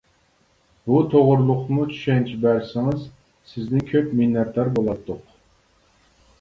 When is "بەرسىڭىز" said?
2.47-3.05